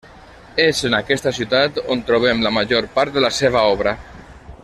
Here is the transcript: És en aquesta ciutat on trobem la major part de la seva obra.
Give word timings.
És 0.63 0.79
en 0.87 0.95
aquesta 0.99 1.33
ciutat 1.39 1.77
on 1.95 2.01
trobem 2.09 2.43
la 2.47 2.55
major 2.57 2.89
part 2.99 3.19
de 3.19 3.25
la 3.27 3.33
seva 3.43 3.65
obra. 3.77 3.95